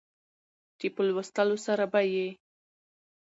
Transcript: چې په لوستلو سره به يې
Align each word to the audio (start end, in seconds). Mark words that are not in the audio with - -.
چې 0.79 0.87
په 0.95 1.01
لوستلو 1.07 1.57
سره 1.65 1.85
به 1.91 2.01
يې 2.13 2.27